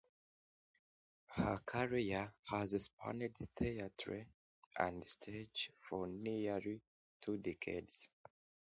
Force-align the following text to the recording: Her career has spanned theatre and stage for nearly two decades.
Her 1.27 1.59
career 1.63 2.33
has 2.49 2.71
spanned 2.85 3.37
theatre 3.55 4.25
and 4.79 5.07
stage 5.07 5.69
for 5.77 6.07
nearly 6.07 6.81
two 7.21 7.37
decades. 7.37 8.09